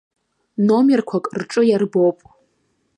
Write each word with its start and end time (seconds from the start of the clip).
Номерқәак 0.67 1.25
рҿы 1.39 1.61
иарбоуп. 1.67 2.17